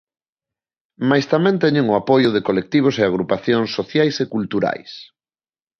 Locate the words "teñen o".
1.63-1.97